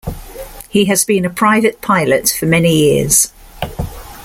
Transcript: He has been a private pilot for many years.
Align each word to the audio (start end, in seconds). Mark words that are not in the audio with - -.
He 0.67 0.85
has 0.85 1.05
been 1.05 1.25
a 1.25 1.29
private 1.29 1.79
pilot 1.79 2.27
for 2.29 2.47
many 2.47 2.75
years. 2.75 3.31